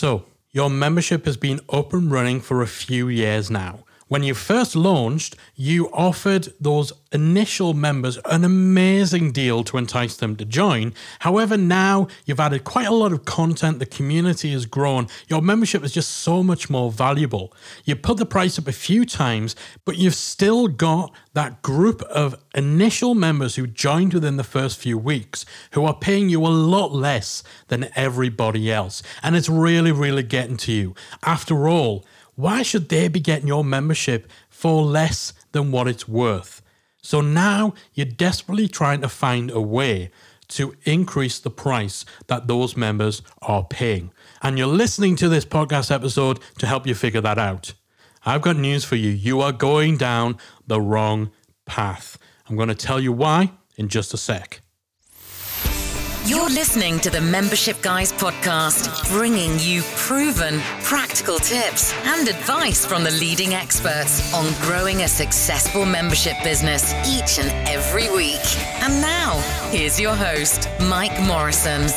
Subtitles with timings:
[0.00, 3.80] So, your membership has been up and running for a few years now.
[4.10, 10.34] When you first launched, you offered those initial members an amazing deal to entice them
[10.34, 10.94] to join.
[11.20, 15.84] However, now you've added quite a lot of content, the community has grown, your membership
[15.84, 17.54] is just so much more valuable.
[17.84, 22.34] You put the price up a few times, but you've still got that group of
[22.52, 26.90] initial members who joined within the first few weeks who are paying you a lot
[26.90, 29.04] less than everybody else.
[29.22, 30.96] And it's really, really getting to you.
[31.22, 32.04] After all,
[32.40, 36.62] why should they be getting your membership for less than what it's worth?
[37.02, 40.10] So now you're desperately trying to find a way
[40.48, 44.10] to increase the price that those members are paying.
[44.42, 47.74] And you're listening to this podcast episode to help you figure that out.
[48.24, 49.10] I've got news for you.
[49.10, 51.30] You are going down the wrong
[51.66, 52.18] path.
[52.48, 54.60] I'm going to tell you why in just a sec.
[56.30, 63.02] You're listening to the Membership Guys podcast, bringing you proven, practical tips and advice from
[63.02, 68.46] the leading experts on growing a successful membership business each and every week.
[68.80, 69.40] And now,
[69.72, 71.88] here's your host, Mike Morrison.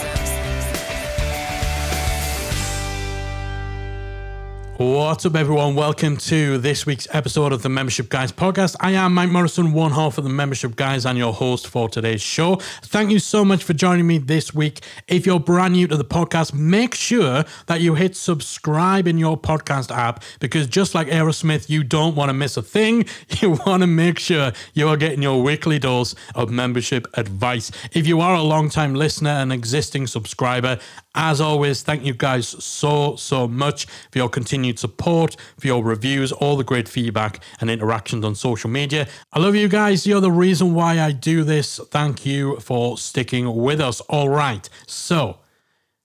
[4.83, 5.75] What's up, everyone?
[5.75, 8.75] Welcome to this week's episode of the Membership Guys podcast.
[8.81, 12.21] I am Mike Morrison, one half of the Membership Guys, and your host for today's
[12.21, 12.57] show.
[12.81, 14.81] Thank you so much for joining me this week.
[15.07, 19.37] If you're brand new to the podcast, make sure that you hit subscribe in your
[19.37, 23.05] podcast app because just like Aerosmith, you don't want to miss a thing.
[23.43, 27.71] You want to make sure you are getting your weekly dose of membership advice.
[27.91, 30.79] If you are a long time listener and existing subscriber,
[31.15, 36.31] as always, thank you guys so, so much for your continued support, for your reviews,
[36.31, 39.07] all the great feedback and interactions on social media.
[39.31, 40.05] I love you guys.
[40.05, 41.79] You're the reason why I do this.
[41.91, 44.01] Thank you for sticking with us.
[44.01, 44.67] All right.
[44.87, 45.39] So,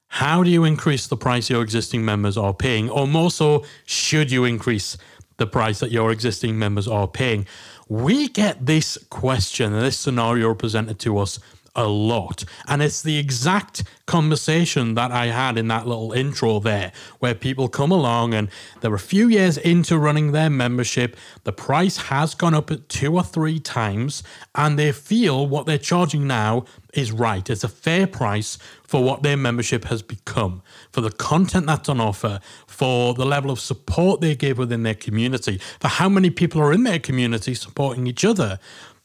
[0.08, 2.88] how do you increase the price your existing members are paying?
[2.88, 4.96] Or more so, should you increase
[5.36, 7.46] the price that your existing members are paying?
[7.88, 11.38] We get this question, this scenario presented to us
[11.78, 12.44] a lot.
[12.66, 17.68] And it's the exact conversation that I had in that little intro there, where people
[17.68, 18.48] come along and
[18.80, 21.16] they're a few years into running their membership.
[21.44, 24.24] The price has gone up two or three times,
[24.56, 27.48] and they feel what they're charging now is right.
[27.48, 32.00] It's a fair price for what their membership has become, for the content that's on
[32.00, 36.60] offer, for the level of support they give within their community, for how many people
[36.60, 38.58] are in their community supporting each other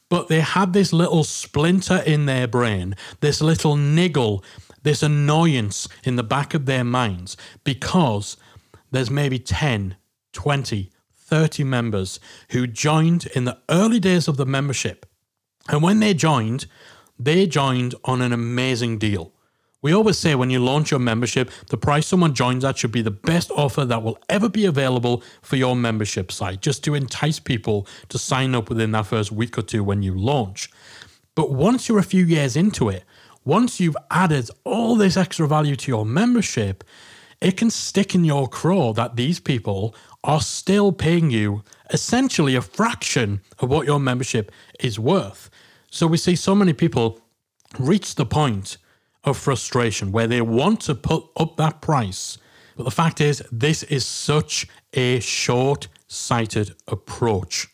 [0.08, 4.44] but they had this little splinter in their brain, this little niggle,
[4.82, 8.36] this annoyance in the back of their minds because
[8.90, 9.96] there's maybe 10,
[10.32, 12.20] 20, 30 members
[12.50, 15.06] who joined in the early days of the membership.
[15.68, 16.66] And when they joined,
[17.18, 19.33] they joined on an amazing deal.
[19.84, 23.02] We always say when you launch your membership, the price someone joins at should be
[23.02, 27.38] the best offer that will ever be available for your membership site, just to entice
[27.38, 30.70] people to sign up within that first week or two when you launch.
[31.34, 33.04] But once you're a few years into it,
[33.44, 36.82] once you've added all this extra value to your membership,
[37.42, 42.62] it can stick in your craw that these people are still paying you essentially a
[42.62, 45.50] fraction of what your membership is worth.
[45.90, 47.20] So we see so many people
[47.78, 48.78] reach the point
[49.24, 52.38] of frustration where they want to put up that price.
[52.76, 57.68] But the fact is, this is such a short sighted approach.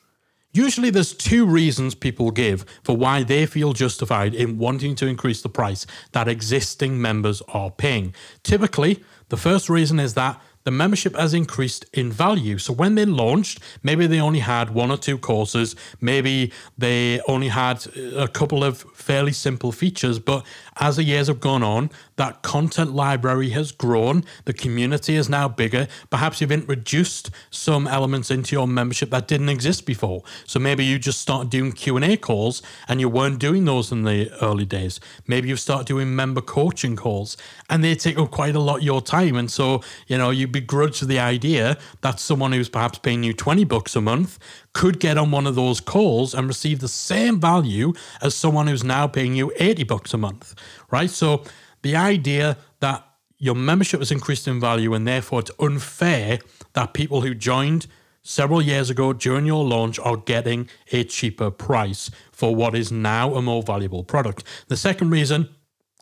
[0.52, 5.42] Usually, there's two reasons people give for why they feel justified in wanting to increase
[5.42, 8.14] the price that existing members are paying.
[8.42, 12.58] Typically, the first reason is that the membership has increased in value.
[12.58, 17.48] So when they launched, maybe they only had one or two courses, maybe they only
[17.48, 20.44] had a couple of fairly simple features, but
[20.78, 25.48] as the years have gone on, that content library has grown, the community is now
[25.48, 25.88] bigger.
[26.10, 30.22] Perhaps you've introduced some elements into your membership that didn't exist before.
[30.46, 34.30] So maybe you just started doing Q&A calls and you weren't doing those in the
[34.42, 35.00] early days.
[35.26, 37.36] Maybe you start doing member coaching calls
[37.68, 40.49] and they take up quite a lot of your time and so, you know, you
[40.50, 44.38] begrudge the idea that someone who's perhaps paying you 20 bucks a month
[44.72, 48.84] could get on one of those calls and receive the same value as someone who's
[48.84, 50.54] now paying you 80 bucks a month,
[50.90, 51.10] right?
[51.10, 51.44] So
[51.82, 53.06] the idea that
[53.38, 56.38] your membership has increased in value and therefore it's unfair
[56.74, 57.86] that people who joined
[58.22, 63.34] several years ago during your launch are getting a cheaper price for what is now
[63.34, 64.44] a more valuable product.
[64.68, 65.48] The second reason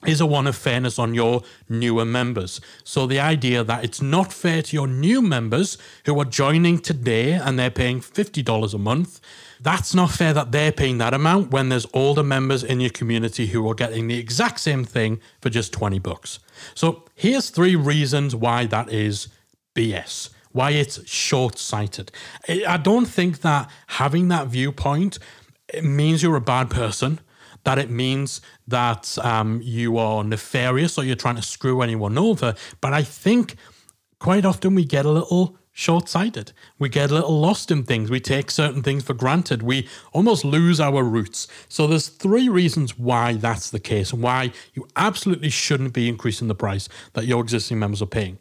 [0.06, 2.60] is a one of fairness on your newer members.
[2.84, 7.32] So the idea that it's not fair to your new members who are joining today
[7.32, 9.20] and they're paying $50 a month,
[9.60, 13.48] that's not fair that they're paying that amount when there's older members in your community
[13.48, 16.38] who are getting the exact same thing for just 20 bucks.
[16.76, 19.28] So here's three reasons why that is
[19.74, 20.30] BS.
[20.52, 22.12] Why it's short sighted.
[22.48, 25.18] I don't think that having that viewpoint
[25.82, 27.20] means you're a bad person
[27.68, 32.54] that it means that um, you are nefarious or you're trying to screw anyone over.
[32.80, 33.56] But I think
[34.18, 36.52] quite often we get a little short sighted.
[36.78, 38.08] We get a little lost in things.
[38.08, 39.62] We take certain things for granted.
[39.62, 41.46] We almost lose our roots.
[41.68, 46.48] So there's three reasons why that's the case and why you absolutely shouldn't be increasing
[46.48, 48.38] the price that your existing members are paying.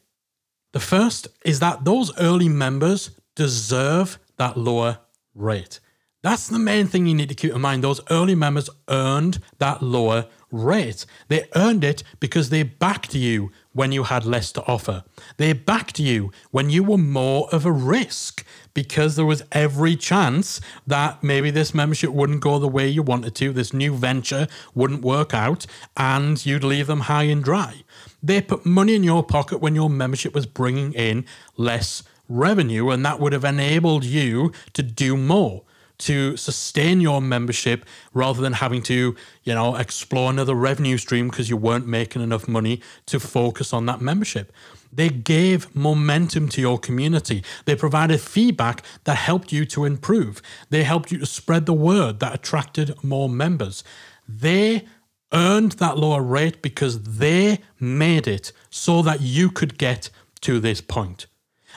[0.72, 5.00] The first is that those early members deserve that lower
[5.36, 5.82] rate.
[6.24, 7.84] That's the main thing you need to keep in mind.
[7.84, 11.06] Those early members earned that lower rate.
[11.28, 15.04] They earned it because they backed you when you had less to offer.
[15.38, 18.44] They backed you when you were more of a risk
[18.74, 23.36] because there was every chance that maybe this membership wouldn't go the way you wanted
[23.36, 27.84] to, this new venture wouldn't work out, and you'd leave them high and dry.
[28.24, 31.26] They put money in your pocket when your membership was bringing in
[31.58, 35.64] less revenue, and that would have enabled you to do more
[36.00, 41.50] to sustain your membership rather than having to, you know, explore another revenue stream because
[41.50, 44.52] you weren't making enough money to focus on that membership.
[44.92, 47.44] They gave momentum to your community.
[47.66, 50.42] They provided feedback that helped you to improve.
[50.70, 53.84] They helped you to spread the word that attracted more members.
[54.28, 54.86] They
[55.34, 60.10] earned that lower rate because they made it so that you could get
[60.42, 61.28] to this point.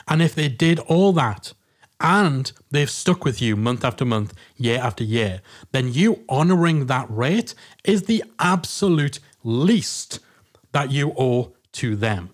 [0.07, 1.53] And if they did all that,
[2.01, 7.07] and they've stuck with you month after month, year after year, then you honoring that
[7.09, 7.53] rate
[7.83, 10.19] is the absolute least
[10.71, 12.31] that you owe to them.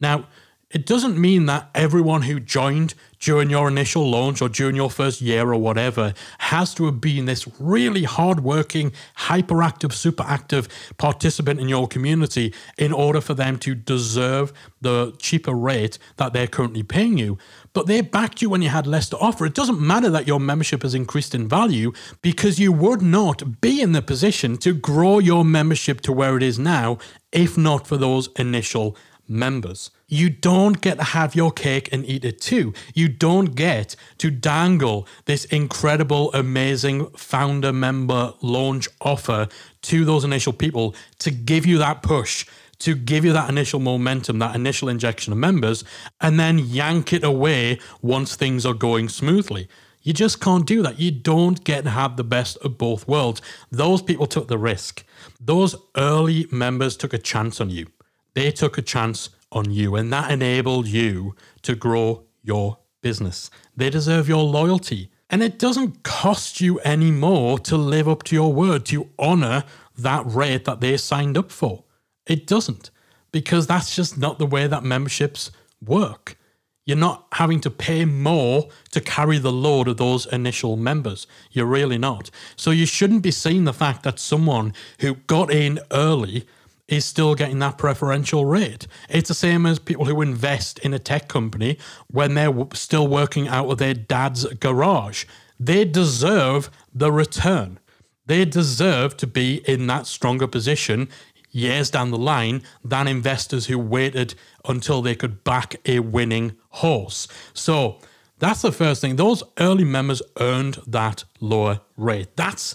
[0.00, 0.26] Now,
[0.70, 5.20] it doesn't mean that everyone who joined during your initial launch or during your first
[5.20, 11.88] year or whatever has to have been this really hardworking, hyperactive, superactive participant in your
[11.88, 17.36] community in order for them to deserve the cheaper rate that they're currently paying you.
[17.72, 19.44] But they backed you when you had less to offer.
[19.44, 23.82] It doesn't matter that your membership has increased in value because you would not be
[23.82, 26.98] in the position to grow your membership to where it is now
[27.32, 28.96] if not for those initial
[29.30, 29.90] members.
[30.08, 32.74] You don't get to have your cake and eat it too.
[32.94, 39.48] You don't get to dangle this incredible, amazing founder member launch offer
[39.82, 42.46] to those initial people to give you that push,
[42.80, 45.84] to give you that initial momentum, that initial injection of members,
[46.20, 49.68] and then yank it away once things are going smoothly.
[50.02, 50.98] You just can't do that.
[50.98, 53.42] You don't get to have the best of both worlds.
[53.70, 55.04] Those people took the risk.
[55.38, 57.86] Those early members took a chance on you.
[58.34, 63.50] They took a chance on you, and that enabled you to grow your business.
[63.76, 65.10] They deserve your loyalty.
[65.32, 69.62] And it doesn't cost you any more to live up to your word, to honor
[69.96, 71.84] that rate that they signed up for.
[72.26, 72.90] It doesn't,
[73.30, 75.52] because that's just not the way that memberships
[75.84, 76.36] work.
[76.84, 81.28] You're not having to pay more to carry the load of those initial members.
[81.52, 82.30] You're really not.
[82.56, 86.46] So you shouldn't be seeing the fact that someone who got in early
[86.90, 88.86] is still getting that preferential rate.
[89.08, 91.78] It's the same as people who invest in a tech company
[92.08, 95.24] when they're still working out of their dad's garage.
[95.58, 97.78] They deserve the return.
[98.26, 101.08] They deserve to be in that stronger position
[101.52, 104.34] years down the line than investors who waited
[104.64, 107.26] until they could back a winning horse.
[107.54, 107.98] So
[108.38, 109.16] that's the first thing.
[109.16, 112.36] Those early members earned that lower rate.
[112.36, 112.74] That's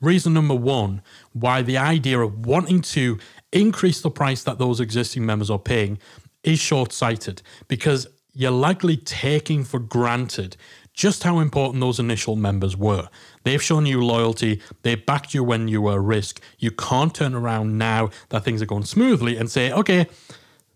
[0.00, 3.18] reason number one why the idea of wanting to
[3.60, 5.98] increase the price that those existing members are paying
[6.42, 10.56] is short sighted because you're likely taking for granted
[10.92, 13.08] just how important those initial members were.
[13.44, 16.40] They've shown you loyalty, they backed you when you were a risk.
[16.58, 20.06] You can't turn around now that things are going smoothly and say, okay,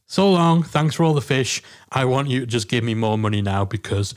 [0.06, 1.62] so long, thanks for all the fish.
[1.90, 4.14] I want you to just give me more money now because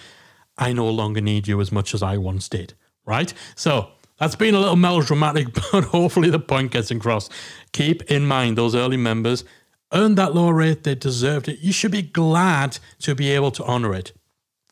[0.58, 2.74] I no longer need you as much as I once did.
[3.06, 3.34] Right?
[3.56, 3.92] So
[4.24, 7.30] that's been a little melodramatic, but hopefully the point gets across.
[7.74, 9.44] Keep in mind those early members
[9.92, 11.60] earned that lower rate, they deserved it.
[11.60, 14.14] You should be glad to be able to honor it.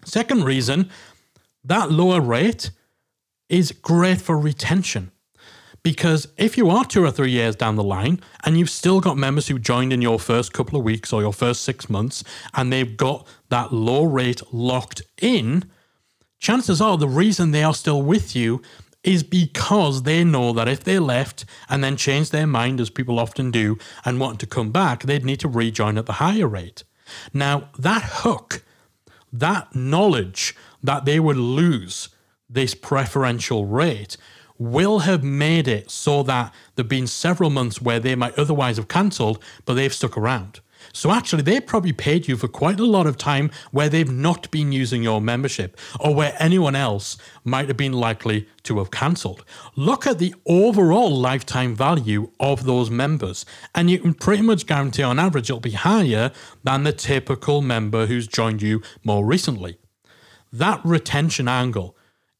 [0.05, 0.89] Second reason,
[1.65, 2.71] that lower rate
[3.49, 5.11] is great for retention.
[5.83, 9.17] Because if you are two or three years down the line and you've still got
[9.17, 12.71] members who joined in your first couple of weeks or your first six months and
[12.71, 15.69] they've got that low rate locked in,
[16.39, 18.61] chances are the reason they are still with you
[19.03, 23.19] is because they know that if they left and then changed their mind, as people
[23.19, 26.83] often do, and wanted to come back, they'd need to rejoin at the higher rate.
[27.33, 28.63] Now, that hook,
[29.33, 32.09] that knowledge that they would lose
[32.49, 34.17] this preferential rate
[34.57, 38.77] will have made it so that there have been several months where they might otherwise
[38.77, 40.59] have cancelled, but they've stuck around.
[40.93, 44.49] So actually, they probably paid you for quite a lot of time where they've not
[44.51, 49.45] been using your membership or where anyone else might have been likely to have cancelled.
[49.75, 55.03] Look at the overall lifetime value of those members, and you can pretty much guarantee
[55.03, 56.31] on average it'll be higher
[56.63, 59.77] than the typical member who's joined you more recently.
[60.51, 61.95] That retention angle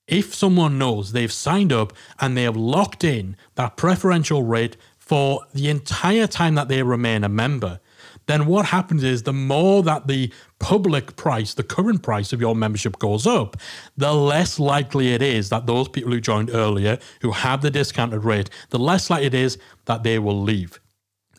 [0.08, 5.42] if someone knows they've signed up and they have locked in that preferential rate for
[5.54, 7.80] the entire time that they remain a member,
[8.28, 12.56] then what happens is the more that the public price, the current price of your
[12.56, 13.58] membership goes up,
[13.98, 18.24] the less likely it is that those people who joined earlier, who have the discounted
[18.24, 20.80] rate, the less likely it is that they will leave.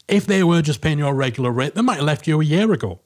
[0.09, 2.73] If they were just paying your regular rate, they might have left you a year
[2.73, 3.01] ago.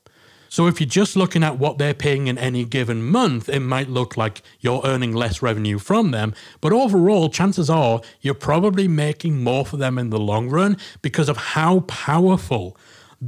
[0.49, 3.91] So if you're just looking at what they're paying in any given month, it might
[3.91, 6.35] look like you're earning less revenue from them.
[6.61, 11.29] But overall, chances are you're probably making more for them in the long run because
[11.29, 12.77] of how powerful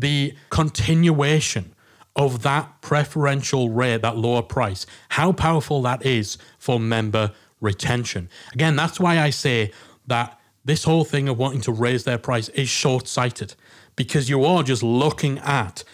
[0.00, 1.74] the continuation
[2.16, 8.28] of that preferential rate, that lower price, how powerful that is for member retention.
[8.52, 9.72] Again, that's why I say
[10.06, 13.54] that this whole thing of wanting to raise their price is short sighted
[13.96, 15.84] because you are just looking at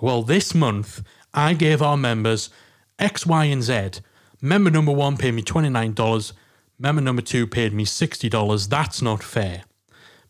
[0.00, 2.50] well, this month I gave our members
[2.98, 4.00] X, Y, and Z.
[4.40, 6.32] Member number one paid me $29.
[6.76, 8.68] Member number two paid me $60.
[8.68, 9.62] That's not fair.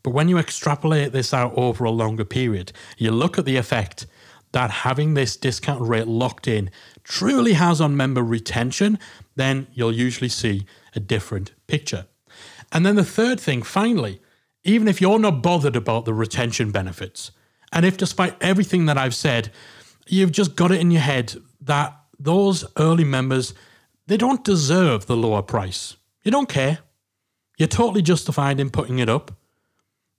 [0.02, 4.06] But when you extrapolate this out over a longer period, you look at the effect
[4.52, 6.70] that having this discount rate locked in
[7.04, 8.98] truly has on member retention,
[9.36, 12.06] then you'll usually see a different picture.
[12.70, 14.20] And then the third thing, finally,
[14.64, 17.32] even if you're not bothered about the retention benefits,
[17.72, 19.50] and if, despite everything that I've said,
[20.06, 23.54] you've just got it in your head that those early members,
[24.06, 25.96] they don't deserve the lower price.
[26.22, 26.80] You don't care.
[27.58, 29.32] You're totally justified in putting it up.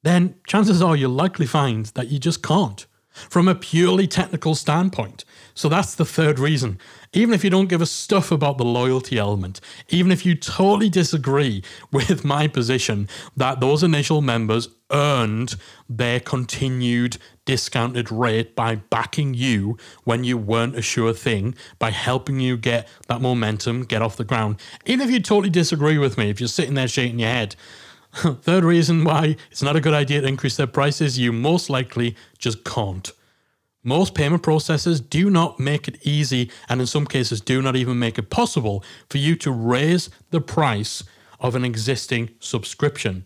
[0.03, 5.23] Then chances are you'll likely find that you just can't from a purely technical standpoint.
[5.53, 6.79] So that's the third reason.
[7.13, 10.89] Even if you don't give a stuff about the loyalty element, even if you totally
[10.89, 13.07] disagree with my position
[13.37, 15.55] that those initial members earned
[15.87, 22.39] their continued discounted rate by backing you when you weren't a sure thing, by helping
[22.39, 24.59] you get that momentum, get off the ground.
[24.85, 27.55] Even if you totally disagree with me, if you're sitting there shaking your head,
[28.41, 32.15] Third reason why it's not a good idea to increase their prices, you most likely
[32.37, 33.11] just can't.
[33.83, 37.97] Most payment processors do not make it easy, and in some cases, do not even
[37.97, 41.03] make it possible for you to raise the price
[41.39, 43.25] of an existing subscription.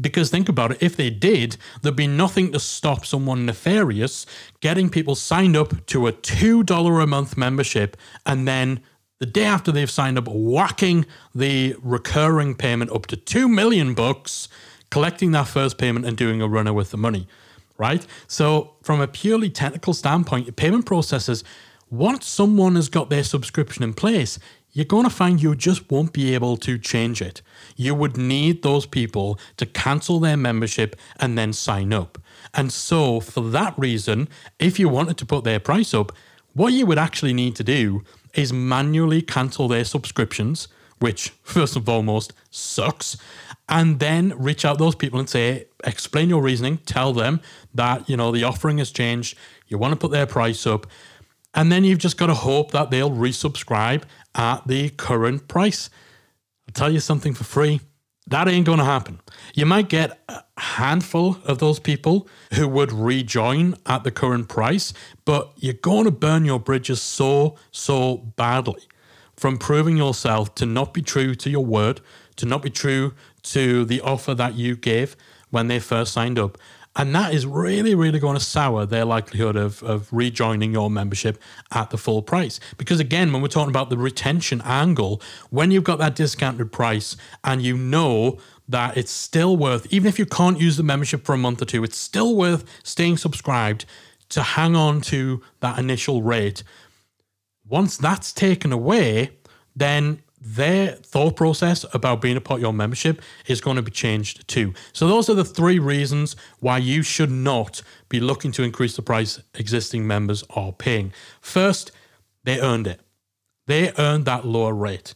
[0.00, 4.24] Because think about it, if they did, there'd be nothing to stop someone nefarious
[4.60, 8.80] getting people signed up to a $2 a month membership and then
[9.20, 14.48] the day after they've signed up, whacking the recurring payment up to 2 million bucks,
[14.90, 17.28] collecting that first payment and doing a runner with the money,
[17.76, 18.04] right?
[18.26, 21.44] So, from a purely technical standpoint, your payment processors,
[21.90, 24.38] once someone has got their subscription in place,
[24.72, 27.42] you're going to find you just won't be able to change it.
[27.76, 32.16] You would need those people to cancel their membership and then sign up.
[32.54, 36.12] And so, for that reason, if you wanted to put their price up,
[36.54, 38.02] what you would actually need to do
[38.34, 40.68] is manually cancel their subscriptions,
[40.98, 43.16] which first and foremost sucks,
[43.68, 47.40] and then reach out those people and say, explain your reasoning, tell them
[47.74, 50.86] that, you know, the offering has changed, you want to put their price up,
[51.54, 54.02] and then you've just got to hope that they'll resubscribe
[54.34, 55.90] at the current price.
[56.68, 57.80] I'll tell you something for free.
[58.30, 59.20] That ain't going to happen.
[59.54, 64.92] You might get a handful of those people who would rejoin at the current price,
[65.24, 68.82] but you're going to burn your bridges so, so badly
[69.36, 72.00] from proving yourself to not be true to your word,
[72.36, 75.16] to not be true to the offer that you gave
[75.50, 76.56] when they first signed up.
[76.96, 81.40] And that is really, really going to sour their likelihood of, of rejoining your membership
[81.70, 82.58] at the full price.
[82.76, 87.16] Because again, when we're talking about the retention angle, when you've got that discounted price
[87.44, 91.32] and you know that it's still worth, even if you can't use the membership for
[91.32, 93.84] a month or two, it's still worth staying subscribed
[94.30, 96.64] to hang on to that initial rate.
[97.68, 99.30] Once that's taken away,
[99.76, 103.90] then their thought process about being a part of your membership is going to be
[103.90, 104.72] changed too.
[104.92, 109.02] So those are the three reasons why you should not be looking to increase the
[109.02, 111.12] price existing members are paying.
[111.40, 111.92] First,
[112.44, 113.00] they earned it.
[113.66, 115.14] They earned that lower rate.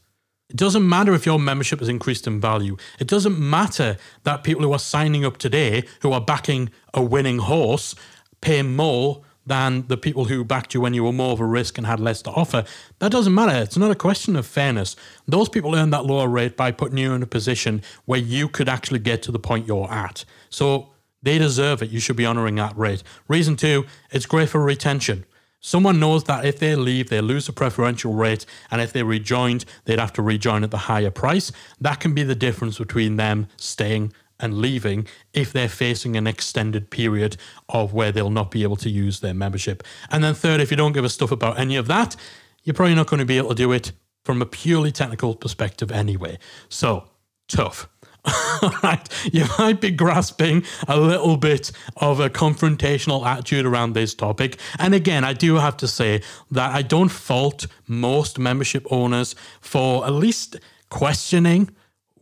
[0.51, 2.77] It doesn't matter if your membership has increased in value.
[3.01, 7.39] It doesn't matter that people who are signing up today, who are backing a winning
[7.39, 7.95] horse,
[8.43, 11.77] pay more than the people who backed you when you were more of a risk
[11.79, 12.65] and had less to offer.
[12.99, 13.57] That doesn't matter.
[13.63, 14.97] It's not a question of fairness.
[15.27, 18.69] Those people earn that lower rate by putting you in a position where you could
[18.69, 20.25] actually get to the point you're at.
[20.51, 20.91] So
[21.23, 21.91] they deserve it.
[21.91, 23.03] You should be honoring that rate.
[23.29, 25.25] Reason two, it's great for retention.
[25.61, 29.65] Someone knows that if they leave, they lose a preferential rate, and if they rejoined,
[29.87, 31.53] they'd have to rejoin at the higher price.
[31.81, 34.13] That can be the difference between them staying
[34.45, 37.39] and leaving if they're facing an extended period
[37.71, 39.83] of where they'll not be able to use their membership.
[40.11, 42.15] And then, third, if you don't give a stuff about any of that,
[42.63, 45.91] you're probably not going to be able to do it from a purely technical perspective
[45.91, 46.39] anyway.
[46.69, 47.09] So,
[47.49, 47.89] tough.
[48.83, 54.59] right, you might be grasping a little bit of a confrontational attitude around this topic.
[54.79, 60.07] And again, I do have to say that I don't fault most membership owners for
[60.07, 60.57] at least
[60.89, 61.71] questioning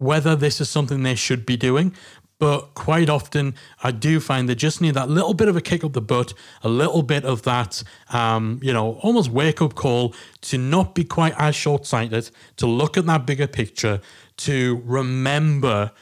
[0.02, 1.94] whether this is something they should be doing.
[2.38, 3.54] But quite often,
[3.84, 6.34] I do find they just need that little bit of a kick up the butt,
[6.64, 11.04] a little bit of that, um, you know, almost wake up call to not be
[11.04, 14.00] quite as short sighted, to look at that bigger picture,
[14.38, 15.92] to remember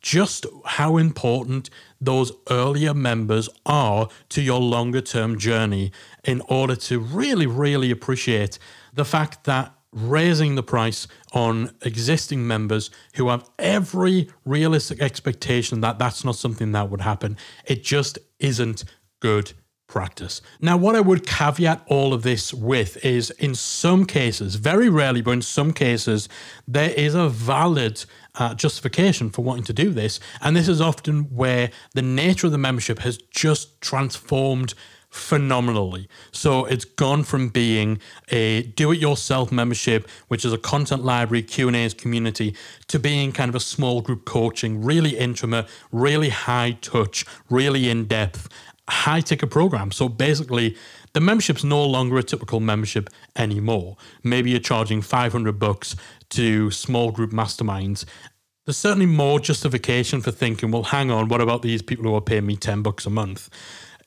[0.00, 1.68] just how important
[2.00, 5.92] those earlier members are to your longer term journey
[6.24, 8.58] in order to really, really appreciate
[8.94, 15.98] the fact that raising the price on existing members who have every realistic expectation that
[15.98, 17.36] that's not something that would happen.
[17.64, 18.84] It just isn't
[19.20, 19.52] good
[19.90, 20.40] practice.
[20.60, 25.20] Now, what I would caveat all of this with is in some cases, very rarely,
[25.20, 26.28] but in some cases,
[26.68, 28.04] there is a valid
[28.36, 30.20] uh, justification for wanting to do this.
[30.40, 34.74] And this is often where the nature of the membership has just transformed
[35.10, 36.08] phenomenally.
[36.32, 42.54] So it's gone from being a do-it-yourself membership, which is a content library, Q&A's community,
[42.88, 48.48] to being kind of a small group coaching, really intimate, really high touch, really in-depth,
[48.88, 49.90] high ticket program.
[49.90, 50.76] So basically,
[51.12, 53.96] the membership's no longer a typical membership anymore.
[54.22, 55.96] Maybe you're charging 500 bucks
[56.30, 58.04] to small group masterminds.
[58.64, 62.20] There's certainly more justification for thinking, well, hang on, what about these people who are
[62.20, 63.48] paying me 10 bucks a month?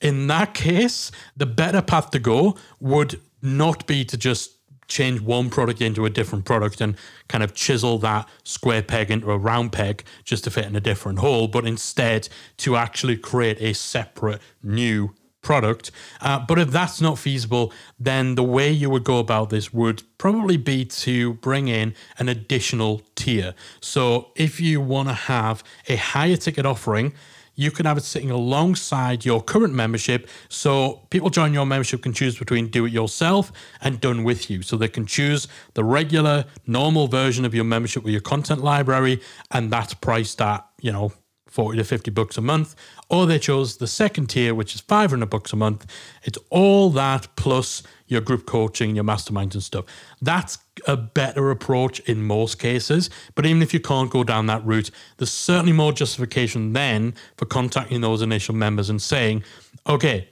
[0.00, 4.54] In that case, the better path to go would not be to just
[4.86, 6.96] change one product into a different product and
[7.28, 10.80] kind of chisel that square peg into a round peg just to fit in a
[10.80, 12.28] different hole, but instead
[12.58, 15.90] to actually create a separate new product.
[16.20, 20.02] Uh, but if that's not feasible, then the way you would go about this would
[20.18, 23.54] probably be to bring in an additional tier.
[23.80, 27.14] So if you want to have a higher ticket offering,
[27.54, 30.28] you can have it sitting alongside your current membership.
[30.48, 34.62] So people join your membership can choose between do it yourself and done with you.
[34.62, 39.20] So they can choose the regular, normal version of your membership with your content library,
[39.50, 41.12] and that's priced at, you know,
[41.54, 42.74] 40 to 50 bucks a month,
[43.08, 45.86] or they chose the second tier, which is 500 bucks a month.
[46.24, 49.84] It's all that plus your group coaching, your masterminds and stuff.
[50.20, 53.08] That's a better approach in most cases.
[53.36, 57.44] But even if you can't go down that route, there's certainly more justification then for
[57.46, 59.44] contacting those initial members and saying,
[59.86, 60.28] okay,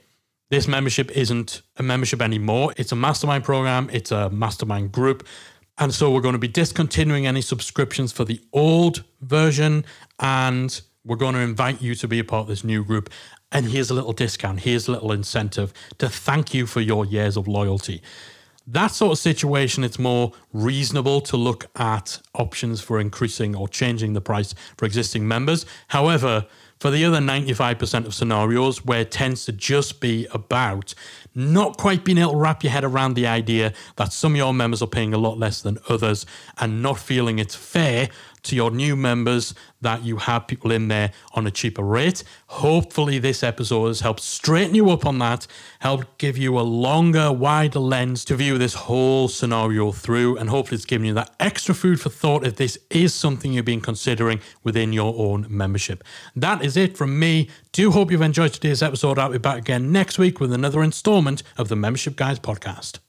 [0.49, 2.73] this membership isn't a membership anymore.
[2.75, 5.25] It's a mastermind program, it's a mastermind group.
[5.77, 9.85] And so we're going to be discontinuing any subscriptions for the old version
[10.19, 13.09] and we're going to invite you to be a part of this new group.
[13.51, 17.37] And here's a little discount, here's a little incentive to thank you for your years
[17.37, 18.01] of loyalty.
[18.65, 24.13] That sort of situation, it's more reasonable to look at options for increasing or changing
[24.13, 25.65] the price for existing members.
[25.89, 26.45] However,
[26.79, 30.93] for the other 95% of scenarios where it tends to just be about
[31.35, 34.53] not quite being able to wrap your head around the idea that some of your
[34.53, 36.25] members are paying a lot less than others
[36.57, 38.09] and not feeling it's fair
[38.43, 42.23] to your new members that you have people in there on a cheaper rate.
[42.47, 45.47] Hopefully, this episode has helped straighten you up on that,
[45.79, 50.75] help give you a longer, wider lens to view this whole scenario through, and hopefully,
[50.75, 54.39] it's given you that extra food for thought if this is something you've been considering
[54.63, 56.03] within your own membership.
[56.35, 57.49] That is it from me.
[57.71, 59.19] Do hope you've enjoyed today's episode.
[59.19, 62.99] I'll be back again next week with another installment of the Membership Guys podcast.